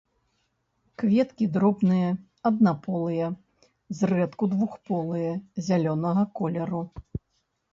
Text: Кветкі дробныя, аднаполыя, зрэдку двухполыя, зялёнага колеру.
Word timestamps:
Кветкі 1.01 1.45
дробныя, 1.57 2.07
аднаполыя, 2.51 3.27
зрэдку 3.99 4.43
двухполыя, 4.55 5.33
зялёнага 5.67 6.23
колеру. 6.41 6.83